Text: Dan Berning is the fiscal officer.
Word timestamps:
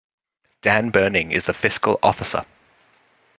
Dan 0.63 0.89
Berning 0.91 1.31
is 1.31 1.43
the 1.43 1.53
fiscal 1.53 1.99
officer. 2.01 2.43